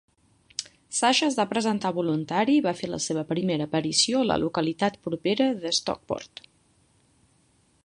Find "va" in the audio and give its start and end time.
1.39-1.43, 2.67-2.73